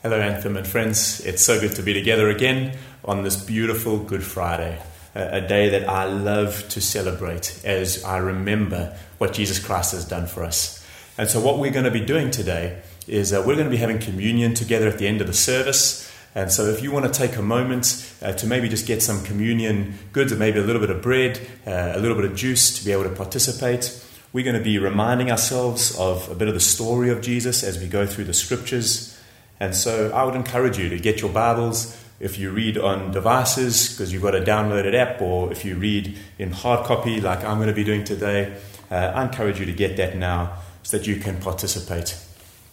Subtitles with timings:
[0.00, 1.18] Hello, Anthem and friends.
[1.26, 4.80] It's so good to be together again on this beautiful Good Friday,
[5.16, 10.28] a, day that I love to celebrate as I remember what Jesus Christ has done
[10.28, 10.86] for us.
[11.18, 13.76] And so, what we're going to be doing today is uh, we're going to be
[13.76, 16.08] having communion together at the end of the service.
[16.32, 19.24] And so, if you want to take a moment uh, to maybe just get some
[19.24, 22.78] communion goods, or maybe a little bit of bread, uh, a little bit of juice
[22.78, 24.00] to be able to participate,
[24.32, 27.80] we're going to be reminding ourselves of a bit of the story of Jesus as
[27.80, 29.17] we go through the scriptures.
[29.60, 31.96] And so I would encourage you to get your Bibles.
[32.20, 36.16] If you read on devices, because you've got a downloaded app, or if you read
[36.38, 38.56] in hard copy, like I'm going to be doing today,
[38.90, 42.18] uh, I encourage you to get that now so that you can participate.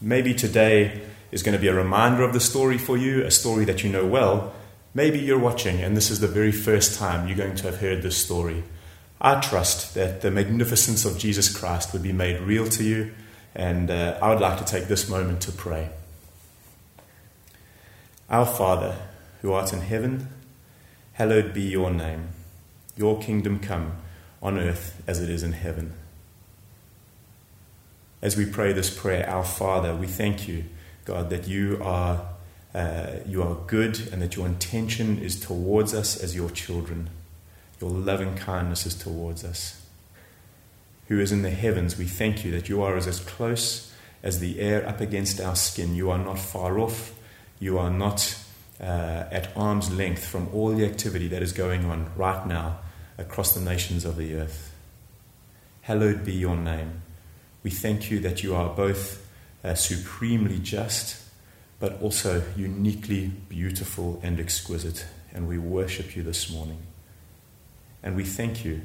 [0.01, 3.65] Maybe today is going to be a reminder of the story for you, a story
[3.65, 4.53] that you know well.
[4.93, 8.01] Maybe you're watching and this is the very first time you're going to have heard
[8.01, 8.63] this story.
[9.19, 13.11] I trust that the magnificence of Jesus Christ would be made real to you,
[13.55, 15.89] and uh, I would like to take this moment to pray.
[18.29, 18.95] Our Father,
[19.41, 20.29] who art in heaven,
[21.13, 22.29] hallowed be your name.
[22.97, 23.93] Your kingdom come
[24.41, 25.93] on earth as it is in heaven.
[28.21, 30.63] As we pray this prayer, Our Father, we thank you,
[31.05, 32.25] God, that you are,
[32.73, 37.11] uh, you are good and that your intention is towards us as your children.
[37.79, 39.85] Your loving kindness is towards us.
[41.09, 44.59] Who is in the heavens, we thank you that you are as close as the
[44.59, 45.93] air up against our skin.
[45.93, 47.13] You are not far off
[47.59, 48.37] you are not
[48.79, 52.79] uh, at arm's length from all the activity that is going on right now
[53.17, 54.73] across the nations of the earth.
[55.81, 57.01] Hallowed be your name.
[57.63, 59.25] We thank you that you are both
[59.63, 61.21] uh, supremely just,
[61.79, 65.05] but also uniquely beautiful and exquisite.
[65.33, 66.79] And we worship you this morning.
[68.03, 68.81] And we thank you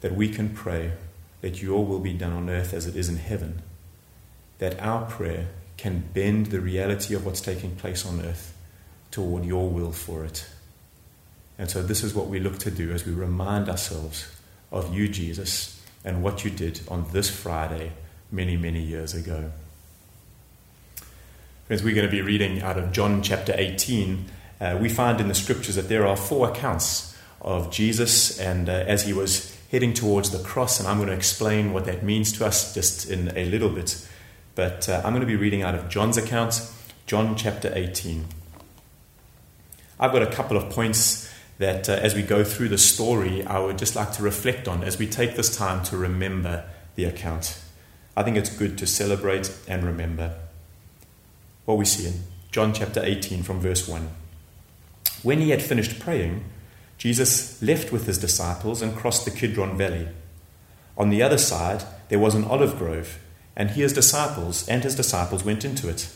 [0.00, 0.92] that we can pray
[1.40, 3.62] that your will be done on earth as it is in heaven,
[4.58, 8.56] that our prayer can bend the reality of what's taking place on earth
[9.10, 10.46] toward your will for it.
[11.58, 14.28] And so, this is what we look to do as we remind ourselves
[14.70, 17.92] of you, Jesus, and what you did on this Friday
[18.30, 19.52] many, many years ago.
[21.66, 24.26] Friends, we're going to be reading out of John chapter 18.
[24.60, 28.72] Uh, we find in the scriptures that there are four accounts of Jesus and uh,
[28.72, 32.32] as he was heading towards the cross, and I'm going to explain what that means
[32.38, 34.06] to us just in a little bit.
[34.56, 36.66] But uh, I'm going to be reading out of John's account,
[37.04, 38.24] John chapter 18.
[40.00, 43.58] I've got a couple of points that uh, as we go through the story, I
[43.58, 46.64] would just like to reflect on as we take this time to remember
[46.94, 47.60] the account.
[48.16, 50.34] I think it's good to celebrate and remember.
[51.66, 54.08] What we see in John chapter 18 from verse 1.
[55.22, 56.44] When he had finished praying,
[56.96, 60.08] Jesus left with his disciples and crossed the Kidron Valley.
[60.96, 63.18] On the other side, there was an olive grove
[63.56, 66.08] and he, his disciples, and his disciples went into it.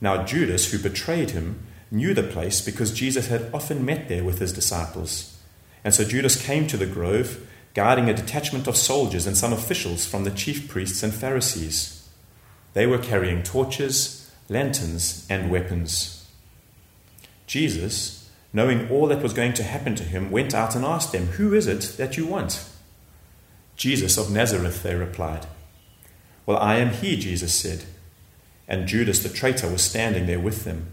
[0.00, 4.40] Now Judas, who betrayed him, knew the place because Jesus had often met there with
[4.40, 5.38] his disciples.
[5.84, 10.04] And so Judas came to the grove, guarding a detachment of soldiers and some officials
[10.04, 12.08] from the chief priests and Pharisees.
[12.74, 16.26] They were carrying torches, lanterns, and weapons.
[17.46, 21.26] Jesus, knowing all that was going to happen to him, went out and asked them,
[21.26, 22.68] Who is it that you want?
[23.76, 25.46] Jesus of Nazareth, they replied.
[26.48, 27.84] Well, I am he, Jesus said.
[28.66, 30.86] And Judas the traitor was standing there with them.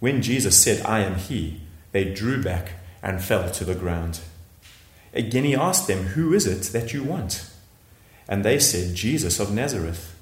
[0.00, 1.60] When Jesus said, I am he,
[1.92, 4.20] they drew back and fell to the ground.
[5.12, 7.50] Again he asked them, Who is it that you want?
[8.26, 10.18] And they said, Jesus of Nazareth.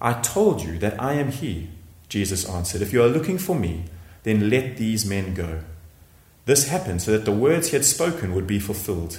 [0.00, 1.68] I told you that I am he,
[2.08, 2.80] Jesus answered.
[2.80, 3.86] If you are looking for me,
[4.22, 5.62] then let these men go.
[6.44, 9.18] This happened so that the words he had spoken would be fulfilled.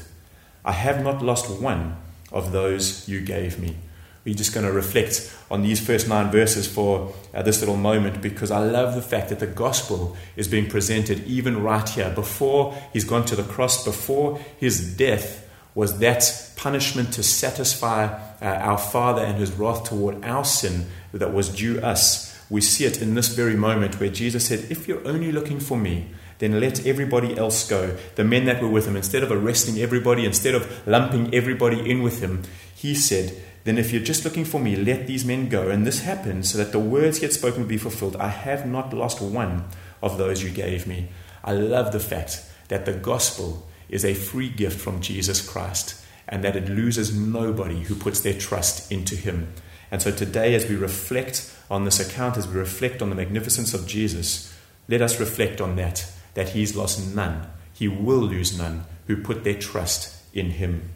[0.64, 1.98] I have not lost one
[2.32, 3.76] of those you gave me.
[4.24, 8.22] We're just going to reflect on these first nine verses for uh, this little moment
[8.22, 12.12] because I love the fact that the gospel is being presented even right here.
[12.12, 18.06] Before he's gone to the cross, before his death, was that punishment to satisfy
[18.42, 22.38] uh, our Father and his wrath toward our sin that was due us.
[22.50, 25.78] We see it in this very moment where Jesus said, If you're only looking for
[25.78, 26.08] me,
[26.42, 27.96] then let everybody else go.
[28.16, 32.02] The men that were with him, instead of arresting everybody, instead of lumping everybody in
[32.02, 32.42] with him,
[32.74, 35.70] he said, Then if you're just looking for me, let these men go.
[35.70, 38.16] And this happened so that the words he had spoken would be fulfilled.
[38.16, 39.66] I have not lost one
[40.02, 41.10] of those you gave me.
[41.44, 46.44] I love the fact that the gospel is a free gift from Jesus Christ and
[46.44, 49.54] that it loses nobody who puts their trust into him.
[49.92, 53.76] And so today, as we reflect on this account, as we reflect on the magnificence
[53.76, 54.52] of Jesus,
[54.88, 57.48] let us reflect on that that he's lost none.
[57.74, 60.92] He will lose none who put their trust in him.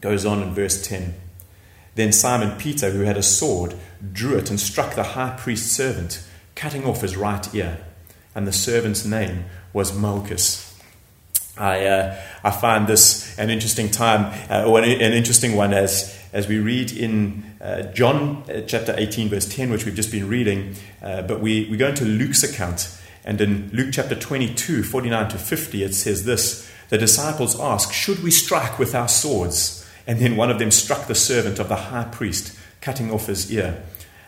[0.00, 1.14] Goes on in verse 10.
[1.94, 3.74] Then Simon Peter, who had a sword,
[4.12, 6.22] drew it and struck the high priest's servant,
[6.54, 7.78] cutting off his right ear.
[8.34, 10.66] And the servant's name was Malchus.
[11.58, 16.46] I, uh, I find this an interesting time, uh, or an, interesting one, as, as
[16.46, 20.74] we read in uh, John uh, chapter 18, verse 10, which we've just been reading.
[21.00, 22.94] Uh, but we, we go into Luke's account,
[23.26, 28.22] and in Luke chapter 22, 49 to 50, it says this The disciples ask, Should
[28.22, 29.84] we strike with our swords?
[30.06, 33.50] And then one of them struck the servant of the high priest, cutting off his
[33.52, 33.82] ear.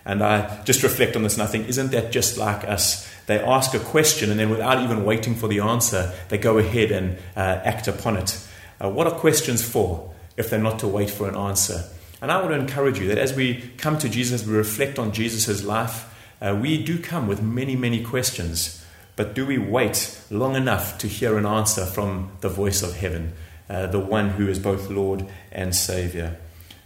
[0.05, 3.09] And I just reflect on this and I think, isn't that just like us?
[3.27, 6.91] They ask a question and then without even waiting for the answer, they go ahead
[6.91, 8.41] and uh, act upon it.
[8.83, 11.85] Uh, what are questions for if they're not to wait for an answer?
[12.21, 15.13] And I want to encourage you that as we come to Jesus, we reflect on
[15.13, 18.85] Jesus' life, uh, we do come with many, many questions.
[19.19, 23.33] But do we wait long enough to hear an answer from the voice of heaven,
[23.69, 26.37] uh, the one who is both Lord and Savior?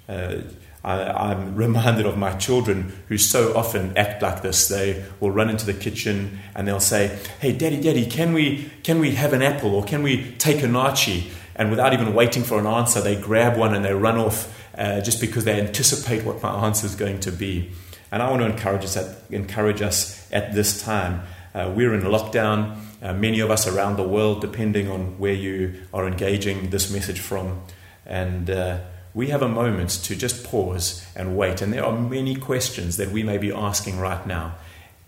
[0.08, 0.38] Uh,
[0.82, 4.66] I, am reminded of my children who so often act like this.
[4.66, 8.98] They will run into the kitchen and they'll say, Hey, daddy, daddy, can we, can
[8.98, 11.30] we have an apple or can we take a naartjie?
[11.54, 15.02] And without even waiting for an answer, they grab one and they run off uh,
[15.02, 17.72] just because they anticipate what my answer is going to be.
[18.10, 21.24] And I want to encourage us at, encourage us at this time.
[21.54, 25.74] Uh, we're in lockdown, uh, many of us around the world, depending on where you
[25.92, 27.62] are engaging this message from.
[28.06, 28.78] And uh,
[29.14, 31.60] we have a moment to just pause and wait.
[31.60, 34.54] And there are many questions that we may be asking right now.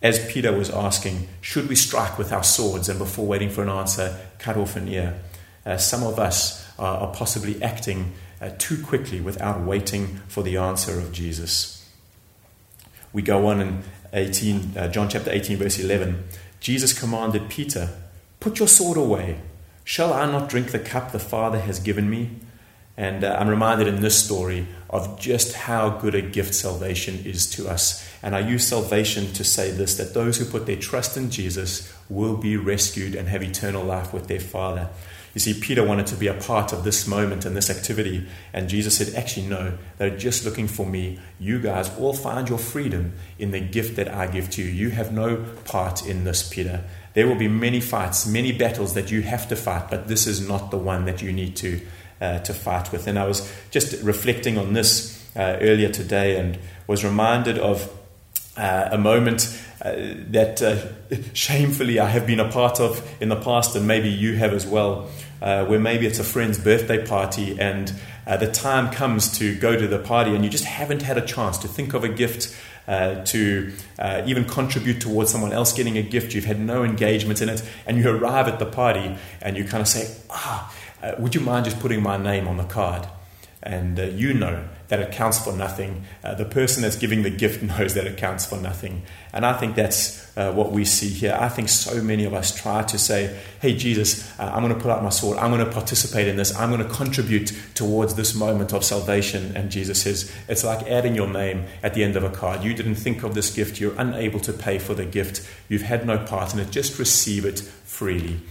[0.02, 3.70] As Peter was asking, should we strike with our swords and before waiting for an
[3.70, 5.18] answer, cut off an ear?
[5.64, 8.12] Uh, some of us are, are possibly acting
[8.42, 11.88] uh, too quickly without waiting for the answer of Jesus.
[13.14, 13.82] We go on in
[14.14, 16.24] 18, uh, John chapter 18, verse 11.
[16.60, 17.90] Jesus commanded Peter,
[18.40, 19.40] Put your sword away.
[19.84, 22.30] Shall I not drink the cup the Father has given me?
[22.96, 27.50] And uh, I'm reminded in this story of just how good a gift salvation is
[27.50, 28.08] to us.
[28.22, 31.92] And I use salvation to say this that those who put their trust in Jesus
[32.08, 34.90] will be rescued and have eternal life with their Father.
[35.34, 38.68] You see, Peter wanted to be a part of this moment and this activity, and
[38.68, 41.18] Jesus said, Actually, no, they're just looking for me.
[41.40, 44.68] You guys all find your freedom in the gift that I give to you.
[44.68, 46.84] You have no part in this, Peter.
[47.14, 50.46] There will be many fights, many battles that you have to fight, but this is
[50.46, 51.80] not the one that you need to
[52.20, 53.06] uh, to fight with.
[53.06, 57.90] And I was just reflecting on this uh, earlier today and was reminded of
[58.56, 59.92] uh, a moment uh,
[60.28, 60.76] that uh,
[61.34, 64.66] shamefully I have been a part of in the past, and maybe you have as
[64.66, 65.10] well,
[65.42, 67.92] uh, where maybe it's a friend's birthday party and
[68.26, 71.58] the time comes to go to the party and you just haven't had a chance
[71.58, 72.54] to think of a gift.
[72.86, 76.34] Uh, to uh, even contribute towards someone else getting a gift.
[76.34, 79.80] You've had no engagement in it, and you arrive at the party and you kind
[79.80, 80.70] of say, Ah,
[81.02, 83.06] uh, would you mind just putting my name on the card?
[83.64, 86.04] And uh, you know that it counts for nothing.
[86.22, 89.02] Uh, the person that's giving the gift knows that it counts for nothing.
[89.32, 91.36] And I think that's uh, what we see here.
[91.40, 94.80] I think so many of us try to say, hey, Jesus, uh, I'm going to
[94.80, 95.38] put out my sword.
[95.38, 96.54] I'm going to participate in this.
[96.54, 99.56] I'm going to contribute towards this moment of salvation.
[99.56, 102.62] And Jesus says, it's like adding your name at the end of a card.
[102.62, 103.80] You didn't think of this gift.
[103.80, 105.48] You're unable to pay for the gift.
[105.70, 106.70] You've had no part in it.
[106.70, 108.42] Just receive it freely.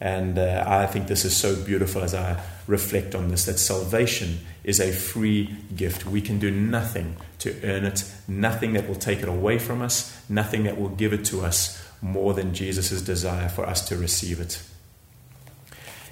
[0.00, 4.40] And uh, I think this is so beautiful as I reflect on this that salvation
[4.62, 6.06] is a free gift.
[6.06, 10.18] We can do nothing to earn it, nothing that will take it away from us,
[10.28, 14.40] nothing that will give it to us more than Jesus' desire for us to receive
[14.40, 14.62] it.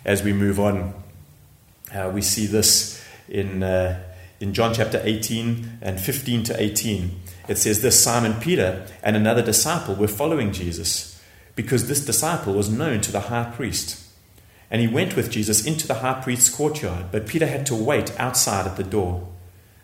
[0.05, 0.95] As we move on,
[1.95, 4.03] uh, we see this in, uh,
[4.41, 7.21] in John chapter 18 and 15 to 18.
[7.49, 11.21] It says this Simon Peter and another disciple were following Jesus
[11.55, 14.02] because this disciple was known to the high priest.
[14.73, 18.19] And he went with Jesus into the high priest's courtyard, but Peter had to wait
[18.19, 19.29] outside at the door.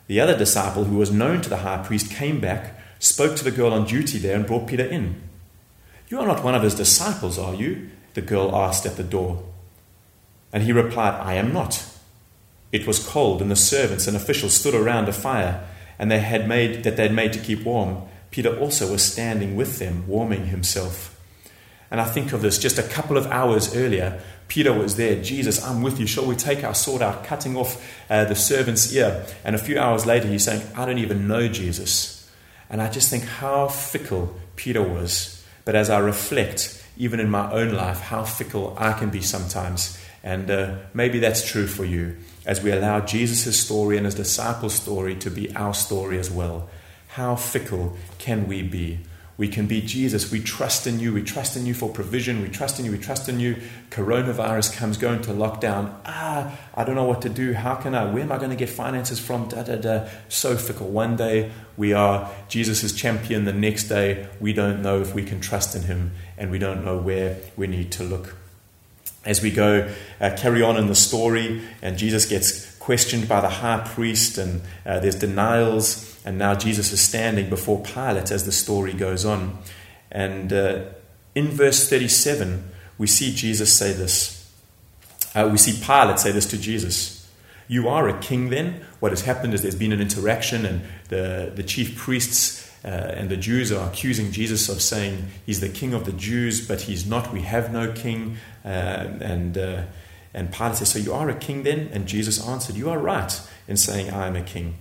[0.07, 3.51] The other disciple, who was known to the high priest, came back, spoke to the
[3.51, 5.21] girl on duty there, and brought Peter in.
[6.09, 7.91] You are not one of his disciples, are you?
[8.15, 9.45] The girl asked at the door.
[10.55, 11.87] And he replied, I am not.
[12.73, 15.69] It was cold, and the servants and officials stood around a fire,
[15.99, 18.05] and they had made that they had made to keep warm.
[18.31, 21.18] Peter also was standing with them, warming himself.
[21.91, 24.21] And I think of this just a couple of hours earlier.
[24.49, 25.23] Peter was there.
[25.23, 26.07] Jesus, I'm with you.
[26.07, 29.25] Shall we take our sword out, cutting off uh, the servant's ear?
[29.45, 32.31] And a few hours later, he's saying, I don't even know Jesus.
[32.71, 35.45] And I just think how fickle Peter was.
[35.65, 39.99] But as I reflect, even in my own life, how fickle I can be sometimes.
[40.23, 44.75] And uh, maybe that's true for you as we allow Jesus' story and his disciples'
[44.75, 46.69] story to be our story as well.
[47.09, 49.01] How fickle can we be?
[49.39, 50.33] We can be Jesus.
[50.33, 51.15] We trust in you.
[51.15, 52.43] We trust in you for provision.
[52.43, 52.91] We trust in you.
[52.91, 53.57] We trust in you.
[53.89, 55.95] Coronavirus comes, going to lockdown.
[56.05, 57.53] Ah, I don't know what to do.
[57.53, 58.13] How can I?
[58.13, 59.49] Where am I going to get finances from?
[59.49, 60.09] Da da da.
[60.29, 60.89] So fickle.
[60.89, 63.45] One day we are Jesus' champion.
[63.45, 66.85] The next day we don't know if we can trust in him and we don't
[66.85, 68.35] know where we need to look.
[69.25, 73.49] As we go, uh, carry on in the story, and Jesus gets questioned by the
[73.49, 78.53] high priest, and uh, there's denials and now Jesus is standing before Pilate as the
[78.53, 79.57] story goes on.
[80.11, 80.85] And uh,
[81.35, 84.53] in verse 37, we see Jesus say this.
[85.35, 87.27] Uh, we see Pilate say this to Jesus
[87.67, 88.85] You are a king then?
[89.01, 93.29] What has happened is there's been an interaction, and the, the chief priests uh, and
[93.29, 97.07] the Jews are accusing Jesus of saying he's the king of the Jews, but he's
[97.07, 97.33] not.
[97.33, 98.37] We have no king.
[98.65, 99.83] Uh, and, uh,
[100.33, 101.91] and Pilate says, So you are a king then?
[101.93, 104.77] And Jesus answered, You are right in saying I am a king.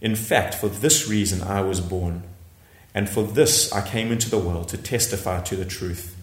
[0.00, 2.22] In fact, for this reason I was born,
[2.94, 6.16] and for this I came into the world to testify to the truth.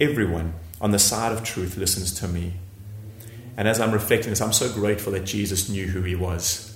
[0.00, 2.54] Everyone on the side of truth listens to me.
[3.56, 6.73] And as I'm reflecting this, I'm so grateful that Jesus knew who he was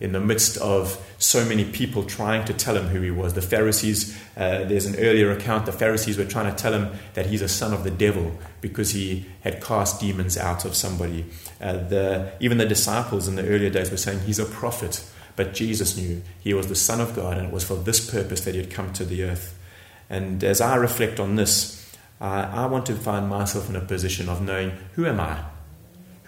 [0.00, 3.34] in the midst of so many people trying to tell him who he was.
[3.34, 7.26] The Pharisees, uh, there's an earlier account, the Pharisees were trying to tell him that
[7.26, 11.26] he's a son of the devil because he had cast demons out of somebody.
[11.60, 15.04] Uh, the, even the disciples in the earlier days were saying he's a prophet.
[15.36, 18.40] But Jesus knew he was the Son of God, and it was for this purpose
[18.42, 19.56] that he had come to the earth.
[20.08, 24.28] And as I reflect on this, uh, I want to find myself in a position
[24.28, 25.44] of knowing who am I?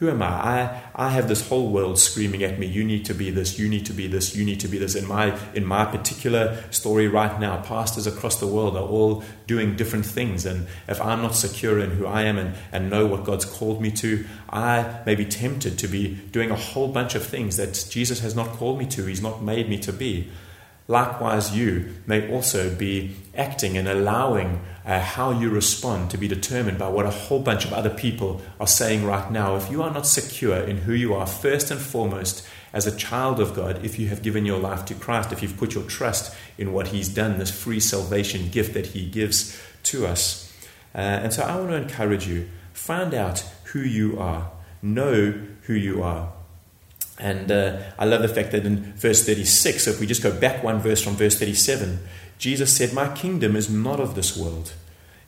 [0.02, 0.26] Who am I?
[0.26, 0.82] I?
[0.96, 3.86] I have this whole world screaming at me, you need to be this, you need
[3.86, 4.96] to be this, you need to be this.
[4.96, 9.76] In my, in my particular story right now, pastors across the world are all doing
[9.76, 10.44] different things.
[10.44, 13.80] And if I'm not secure in who I am and, and know what God's called
[13.80, 17.86] me to, I may be tempted to be doing a whole bunch of things that
[17.88, 20.32] Jesus has not called me to, He's not made me to be.
[20.92, 26.76] Likewise, you may also be acting and allowing uh, how you respond to be determined
[26.76, 29.56] by what a whole bunch of other people are saying right now.
[29.56, 33.40] If you are not secure in who you are, first and foremost, as a child
[33.40, 36.36] of God, if you have given your life to Christ, if you've put your trust
[36.58, 40.52] in what He's done, this free salvation gift that He gives to us.
[40.94, 44.50] Uh, and so I want to encourage you find out who you are,
[44.82, 46.34] know who you are.
[47.22, 50.36] And uh, I love the fact that in verse 36, so if we just go
[50.36, 52.00] back one verse from verse 37,
[52.36, 54.72] Jesus said, My kingdom is not of this world.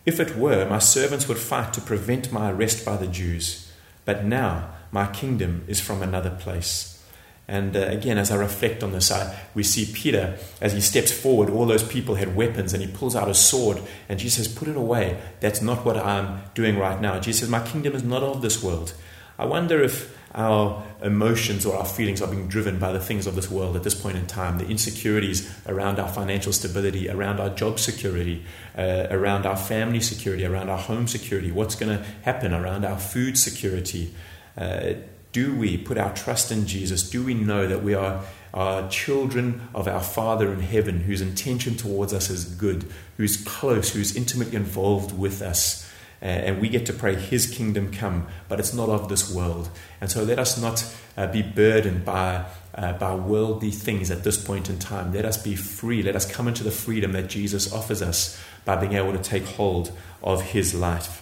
[0.04, 3.72] If it were, my servants would fight to prevent my arrest by the Jews.
[4.04, 7.00] But now my kingdom is from another place.
[7.46, 11.12] And uh, again, as I reflect on this, I, we see Peter, as he steps
[11.12, 14.54] forward, all those people had weapons, and he pulls out a sword, and Jesus says,
[14.54, 15.20] Put it away.
[15.38, 17.20] That's not what I'm doing right now.
[17.20, 18.94] Jesus says, My kingdom is not of this world.
[19.38, 23.36] I wonder if our emotions or our feelings are being driven by the things of
[23.36, 27.50] this world at this point in time, the insecurities around our financial stability, around our
[27.50, 28.44] job security,
[28.76, 32.98] uh, around our family security, around our home security, what's going to happen around our
[32.98, 34.12] food security.
[34.56, 34.94] Uh,
[35.30, 37.08] do we put our trust in Jesus?
[37.08, 41.76] Do we know that we are, are children of our Father in heaven whose intention
[41.76, 45.83] towards us is good, who's close, who's intimately involved with us?
[46.26, 49.68] And we get to pray His kingdom come, but it's not of this world.
[50.00, 50.84] And so let us not
[51.16, 55.12] uh, be burdened by, uh, by worldly things at this point in time.
[55.12, 56.02] Let us be free.
[56.02, 59.44] Let us come into the freedom that Jesus offers us by being able to take
[59.44, 61.20] hold of His life.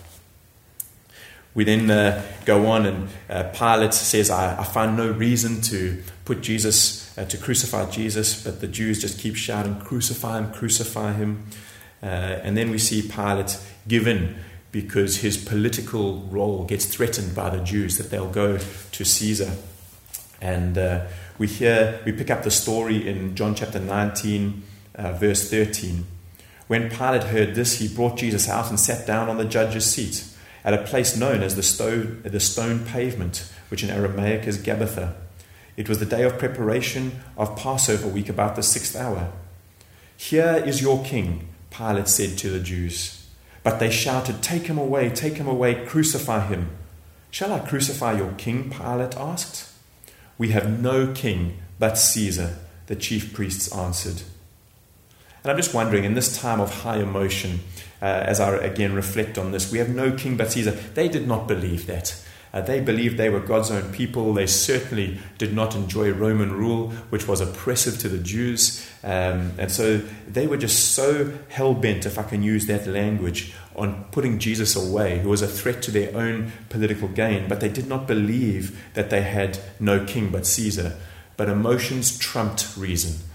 [1.55, 6.03] We then uh, go on, and uh, Pilate says, I, I, find no reason to
[6.25, 11.13] put Jesus, uh, to crucify Jesus, but the Jews just keep shouting, Crucify him, crucify
[11.13, 11.45] him.
[12.03, 14.37] Uh, and then we see Pilate given
[14.73, 19.53] because his political role gets threatened by the Jews, that they'll go to Caesar.
[20.41, 21.07] And uh,
[21.39, 24.63] we hear, we pick up the story in John chapter 19,
[24.95, 26.07] uh, verse 13.
[26.67, 30.25] When Pilate heard this, he brought Jesus out and sat down on the judge's seat
[30.65, 35.15] at a place known as the stone, the stone pavement, which in Aramaic is Gabbatha.
[35.77, 39.33] It was the day of preparation of Passover week, about the sixth hour.
[40.17, 43.22] Here is your king, Pilate said to the Jews.
[43.63, 46.71] But they shouted, Take him away, take him away, crucify him.
[47.31, 48.71] Shall I crucify your king?
[48.71, 49.73] Pilate asked.
[50.37, 54.23] We have no king but Caesar, the chief priests answered.
[55.43, 57.61] And I'm just wondering, in this time of high emotion,
[58.01, 60.71] uh, as I again reflect on this, we have no king but Caesar.
[60.71, 62.22] They did not believe that.
[62.53, 64.35] Uh, they believed they were God's own people.
[64.35, 68.87] They certainly did not enjoy Roman rule, which was oppressive to the Jews.
[69.03, 73.55] Um, and so they were just so hell bent, if I can use that language,
[73.75, 77.49] on putting Jesus away, who was a threat to their own political gain.
[77.49, 80.99] But they did not believe that they had no king but Caesar.
[81.39, 83.27] But emotions trumped reason.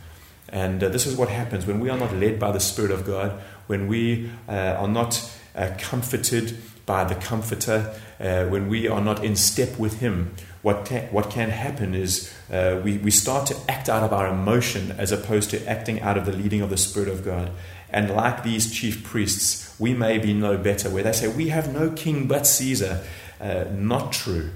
[0.49, 3.05] And uh, this is what happens when we are not led by the Spirit of
[3.05, 9.01] God, when we uh, are not uh, comforted by the Comforter, uh, when we are
[9.01, 10.33] not in step with Him.
[10.61, 14.27] What can, what can happen is uh, we, we start to act out of our
[14.27, 17.51] emotion as opposed to acting out of the leading of the Spirit of God.
[17.89, 21.73] And like these chief priests, we may be no better, where they say, We have
[21.73, 23.03] no king but Caesar.
[23.39, 24.49] Uh, not true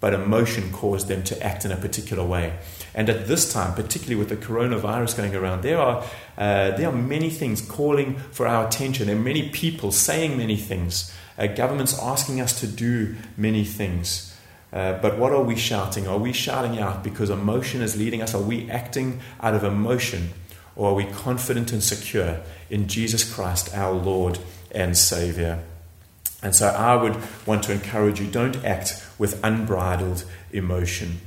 [0.00, 2.58] but emotion caused them to act in a particular way.
[2.94, 6.02] And at this time, particularly with the coronavirus going around, there are,
[6.36, 9.06] uh, there are many things calling for our attention.
[9.06, 14.36] There are many people saying many things, uh, governments asking us to do many things.
[14.72, 16.06] Uh, but what are we shouting?
[16.06, 18.34] Are we shouting out because emotion is leading us?
[18.34, 20.30] Are we acting out of emotion?
[20.76, 24.38] Or are we confident and secure in Jesus Christ, our Lord
[24.70, 25.62] and Savior?
[26.42, 27.16] And so I would
[27.46, 31.20] want to encourage you don't act with unbridled emotion.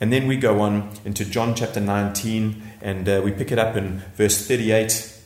[0.00, 3.76] And then we go on into John chapter 19, and uh, we pick it up
[3.76, 5.18] in verse 38.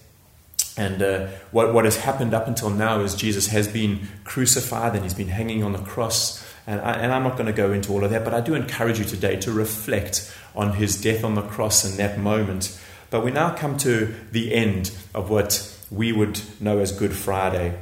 [0.77, 5.05] And uh, what, what has happened up until now is Jesus has been crucified and
[5.05, 6.45] he's been hanging on the cross.
[6.67, 8.55] And, I, and I'm not going to go into all of that, but I do
[8.55, 12.77] encourage you today to reflect on his death on the cross in that moment.
[13.11, 17.79] But we now come to the end of what we would know as Good Friday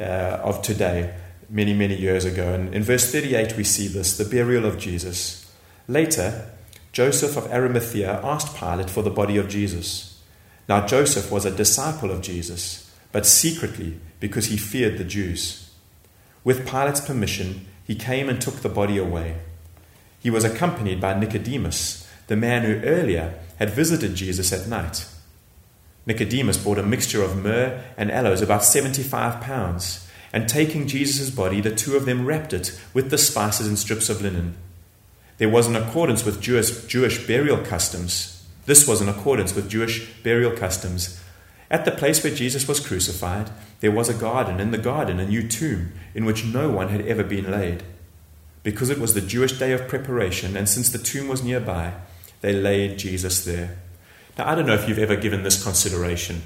[0.00, 0.04] uh,
[0.42, 1.14] of today,
[1.50, 2.54] many, many years ago.
[2.54, 5.39] And in verse 38, we see this the burial of Jesus.
[5.90, 6.48] Later,
[6.92, 10.22] Joseph of Arimathea asked Pilate for the body of Jesus.
[10.68, 15.68] Now, Joseph was a disciple of Jesus, but secretly because he feared the Jews.
[16.44, 19.38] With Pilate's permission, he came and took the body away.
[20.20, 25.08] He was accompanied by Nicodemus, the man who earlier had visited Jesus at night.
[26.06, 31.60] Nicodemus bought a mixture of myrrh and aloes, about 75 pounds, and taking Jesus' body,
[31.60, 34.54] the two of them wrapped it with the spices and strips of linen.
[35.40, 38.46] There was in accordance with Jewish, Jewish burial customs.
[38.66, 41.18] This was in accordance with Jewish burial customs.
[41.70, 43.48] At the place where Jesus was crucified,
[43.80, 47.06] there was a garden, in the garden, a new tomb in which no one had
[47.06, 47.84] ever been laid.
[48.62, 51.94] Because it was the Jewish day of preparation, and since the tomb was nearby,
[52.42, 53.78] they laid Jesus there.
[54.36, 56.42] Now, I don't know if you've ever given this consideration.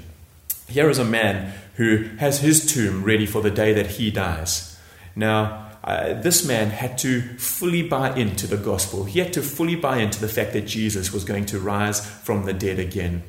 [0.69, 4.79] Here is a man who has his tomb ready for the day that he dies.
[5.17, 9.03] Now, uh, this man had to fully buy into the gospel.
[9.03, 12.45] He had to fully buy into the fact that Jesus was going to rise from
[12.45, 13.21] the dead again.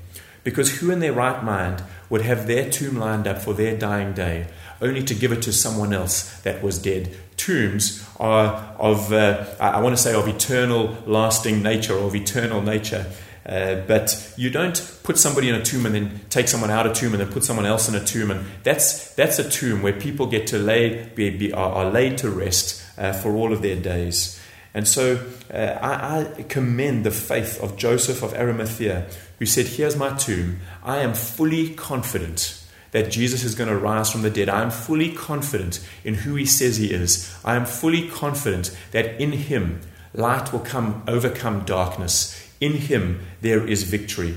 [0.43, 4.15] Because who in their right mind would have their tomb lined up for their dying
[4.15, 4.47] day,
[4.81, 7.15] only to give it to someone else that was dead?
[7.37, 13.05] Tombs are of, uh, I want to say, of eternal, lasting nature, of eternal nature.
[13.47, 16.95] Uh, but you don't put somebody in a tomb and then take someone out of
[16.95, 18.33] tomb and then put someone else in a tomb.
[18.33, 22.19] And that's, that's a tomb where people get to lay, be, be, are, are, laid
[22.19, 24.41] to rest uh, for all of their days.
[24.75, 29.07] And so uh, I, I, commend the faith of Joseph of Arimathea,
[29.39, 30.61] who said, Here's my tomb.
[30.83, 34.49] I am fully confident that Jesus is going to rise from the dead.
[34.49, 37.33] I am fully confident in who he says he is.
[37.45, 39.81] I am fully confident that in him
[40.17, 44.37] light will come overcome darkness in Him there is victory.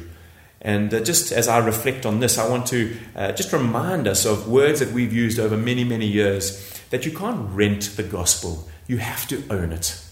[0.62, 4.26] And uh, just as I reflect on this, I want to uh, just remind us
[4.26, 8.68] of words that we've used over many, many years that you can't rent the gospel,
[8.88, 10.04] you have to own it.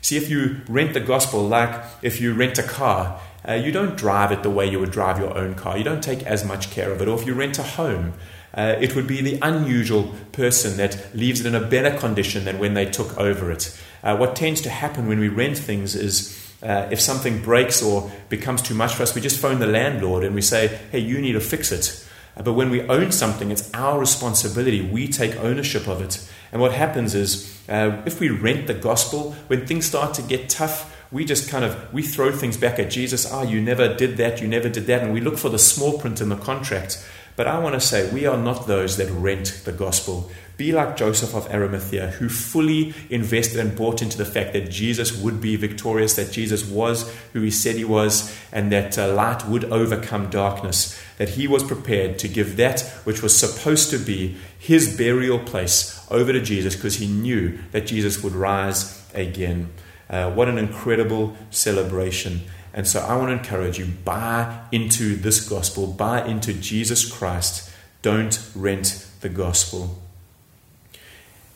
[0.00, 3.96] See, if you rent the gospel, like if you rent a car, uh, you don't
[3.96, 5.76] drive it the way you would drive your own car.
[5.76, 7.08] You don't take as much care of it.
[7.08, 8.12] Or if you rent a home,
[8.54, 12.58] uh, it would be the unusual person that leaves it in a better condition than
[12.58, 13.76] when they took over it.
[14.06, 18.08] Uh, what tends to happen when we rent things is uh, if something breaks or
[18.28, 21.20] becomes too much for us, we just phone the landlord and we say, hey, you
[21.20, 22.06] need to fix it.
[22.36, 24.80] Uh, but when we own something, it's our responsibility.
[24.80, 26.24] We take ownership of it.
[26.52, 30.48] And what happens is, uh, if we rent the gospel, when things start to get
[30.48, 33.30] tough, we just kind of we throw things back at Jesus.
[33.32, 35.58] Ah, oh, you never did that, you never did that, and we look for the
[35.58, 37.04] small print in the contract.
[37.36, 40.30] But I want to say we are not those that rent the gospel.
[40.56, 45.14] Be like Joseph of Arimathea, who fully invested and bought into the fact that Jesus
[45.14, 49.46] would be victorious, that Jesus was who he said he was, and that uh, light
[49.46, 50.98] would overcome darkness.
[51.18, 56.06] That he was prepared to give that which was supposed to be his burial place
[56.10, 59.70] over to Jesus because he knew that Jesus would rise again.
[60.08, 62.40] Uh, what an incredible celebration.
[62.76, 67.70] And so I want to encourage you buy into this gospel, buy into Jesus Christ.
[68.02, 69.98] Don't rent the gospel.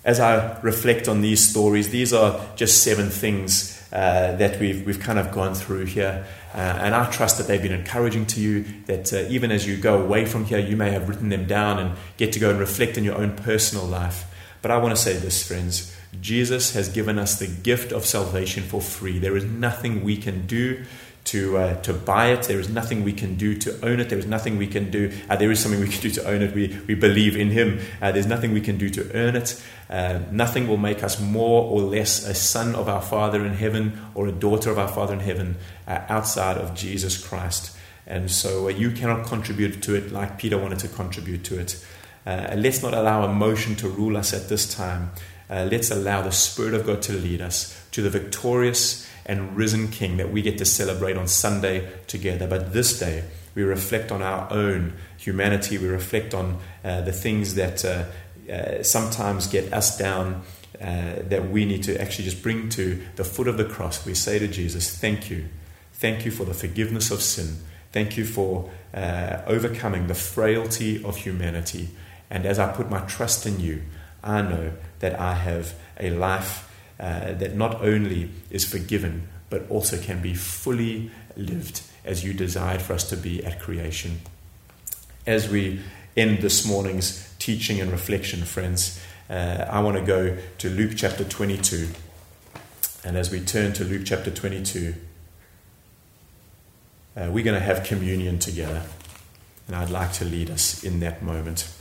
[0.02, 4.98] As I reflect on these stories, these are just seven things uh, that we've, we've
[4.98, 6.24] kind of gone through here.
[6.54, 9.76] Uh, and I trust that they've been encouraging to you, that uh, even as you
[9.76, 12.59] go away from here, you may have written them down and get to go and
[12.59, 14.24] reflect in your own personal life.
[14.62, 18.64] But I want to say this, friends Jesus has given us the gift of salvation
[18.64, 19.18] for free.
[19.18, 20.85] There is nothing we can do
[21.30, 22.42] to, uh, to buy it.
[22.42, 24.08] There is nothing we can do to own it.
[24.08, 25.12] There is nothing we can do.
[25.28, 26.52] Uh, there is something we can do to own it.
[26.52, 27.78] We, we believe in Him.
[28.02, 29.62] Uh, there's nothing we can do to earn it.
[29.88, 34.00] Uh, nothing will make us more or less a son of our Father in heaven
[34.16, 37.76] or a daughter of our Father in heaven uh, outside of Jesus Christ.
[38.08, 41.84] And so uh, you cannot contribute to it like Peter wanted to contribute to it.
[42.26, 45.12] let's not allow emotion to rule us at this time.
[45.48, 50.16] let's allow the Spirit of God to lead us to the victorious and risen King
[50.16, 52.48] that we get to celebrate on Sunday together.
[52.48, 53.22] But this day,
[53.54, 58.06] we reflect on our own humanity, we reflect on uh, the things that uh,
[58.52, 60.42] uh, sometimes get us down.
[60.80, 64.06] Uh, that we need to actually just bring to the foot of the cross.
[64.06, 65.50] We say to Jesus, Thank you.
[65.92, 67.58] Thank you for the forgiveness of sin.
[67.92, 71.90] Thank you for uh, overcoming the frailty of humanity.
[72.30, 73.82] And as I put my trust in you,
[74.24, 76.69] I know that I have a life
[77.00, 82.82] uh, that not only is forgiven, but also can be fully lived as you desired
[82.82, 84.20] for us to be at creation.
[85.26, 85.80] As we
[86.14, 91.24] end this morning's teaching and reflection, friends, uh, I want to go to Luke chapter
[91.24, 91.88] 22.
[93.02, 94.94] And as we turn to Luke chapter 22,
[97.16, 98.82] uh, we're going to have communion together.
[99.66, 101.72] And I'd like to lead us in that moment.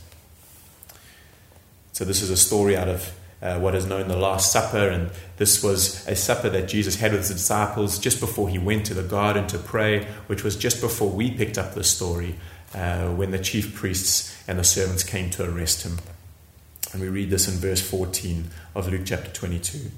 [1.92, 5.10] So, this is a story out of uh, what is known the Last Supper, and
[5.38, 8.94] this was a supper that Jesus had with his disciples just before he went to
[8.94, 12.36] the garden to pray, which was just before we picked up the story
[12.74, 15.98] uh, when the chief priests and the servants came to arrest him.
[16.92, 19.90] And we read this in verse 14 of Luke chapter 22.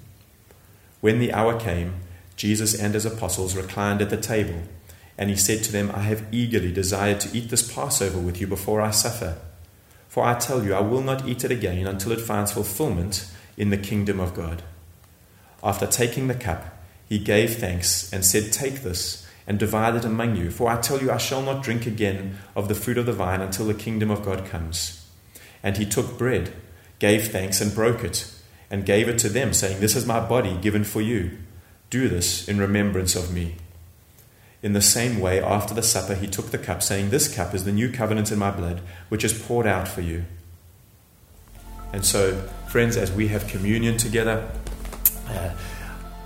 [1.00, 1.94] When the hour came,
[2.37, 4.62] Jesus and his apostles reclined at the table,
[5.18, 8.46] and he said to them, I have eagerly desired to eat this Passover with you
[8.46, 9.38] before I suffer.
[10.12, 13.70] For I tell you, I will not eat it again until it finds fulfillment in
[13.70, 14.62] the kingdom of God.
[15.64, 16.66] After taking the cup,
[17.09, 21.01] he gave thanks and said, Take this and divide it among you, for I tell
[21.01, 24.11] you, I shall not drink again of the fruit of the vine until the kingdom
[24.11, 25.09] of God comes.
[25.62, 26.53] And he took bread,
[26.98, 28.31] gave thanks, and broke it,
[28.70, 31.38] and gave it to them, saying, This is my body given for you.
[31.88, 33.57] Do this in remembrance of me.
[34.62, 37.64] In the same way, after the supper, he took the cup, saying, This cup is
[37.64, 40.25] the new covenant in my blood, which is poured out for you.
[41.92, 44.48] And so, friends, as we have communion together,
[45.29, 45.51] uh,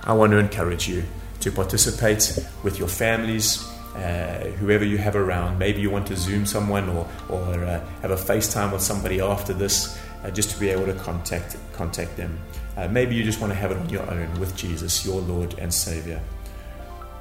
[0.05, 1.03] I want to encourage you
[1.41, 5.59] to participate with your families, uh, whoever you have around.
[5.59, 9.55] Maybe you want to Zoom someone or, or uh, have a FaceTime with somebody after
[9.55, 12.39] this, uh, just to be able to contact, contact them.
[12.77, 15.59] Uh, maybe you just want to have it on your own with Jesus, your Lord
[15.59, 16.21] and Savior.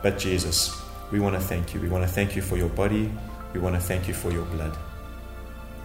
[0.03, 1.79] But Jesus, we want to thank you.
[1.79, 3.11] We want to thank you for your body.
[3.53, 4.75] We want to thank you for your blood.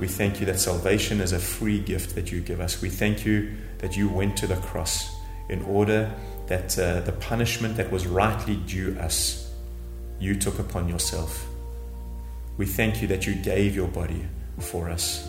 [0.00, 2.80] We thank you that salvation is a free gift that you give us.
[2.80, 5.14] We thank you that you went to the cross
[5.50, 6.10] in order
[6.46, 9.52] that uh, the punishment that was rightly due us,
[10.18, 11.46] you took upon yourself.
[12.56, 14.26] We thank you that you gave your body
[14.58, 15.28] for us.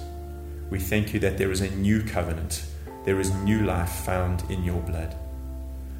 [0.69, 2.63] We thank you that there is a new covenant,
[3.04, 5.15] there is new life found in your blood.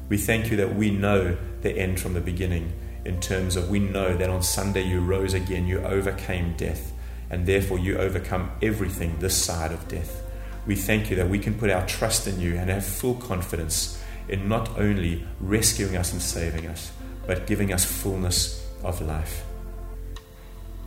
[0.08, 2.72] We thank you that we know the end from the beginning
[3.04, 6.92] in terms of we know that on Sunday you rose again, you overcame death,
[7.30, 10.22] and therefore you overcome everything this side of death.
[10.66, 14.02] We thank you that we can put our trust in you and have full confidence
[14.28, 16.92] in not only rescuing us and saving us,
[17.26, 19.44] but giving us fullness of life.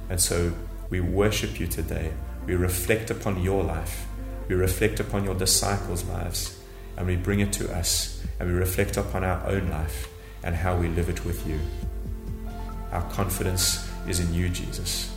[0.10, 0.54] And so
[0.90, 2.14] we worship you today.
[2.46, 4.06] We reflect upon your life.
[4.48, 6.60] We reflect upon your disciples' lives.
[6.96, 8.24] And we bring it to us.
[8.40, 10.08] And we reflect upon our own life
[10.44, 11.60] and how we live it with you.
[12.96, 15.14] Our confidence is in you, Jesus.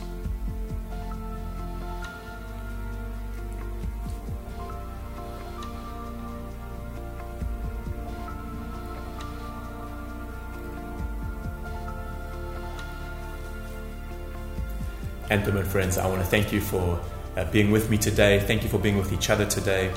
[15.29, 16.99] Anthem and friends, I want to thank you for
[17.37, 18.41] uh, being with me today.
[18.41, 19.89] Thank you for being with each other today.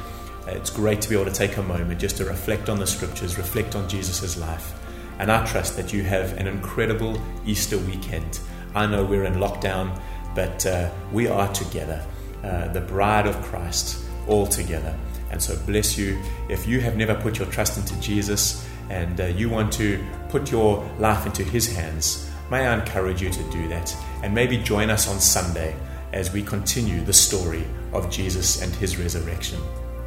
[0.46, 2.86] Uh, it's great to be able to take a moment just to reflect on the
[2.86, 4.81] scriptures, reflect on Jesus' life.
[5.18, 8.40] And I trust that you have an incredible Easter weekend.
[8.74, 9.98] I know we're in lockdown,
[10.34, 12.04] but uh, we are together,
[12.42, 14.96] uh, the bride of Christ, all together.
[15.30, 16.20] And so, bless you.
[16.48, 20.50] If you have never put your trust into Jesus and uh, you want to put
[20.50, 23.96] your life into His hands, may I encourage you to do that.
[24.22, 25.74] And maybe join us on Sunday
[26.12, 29.60] as we continue the story of Jesus and His resurrection.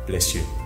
[0.06, 0.65] Bless you.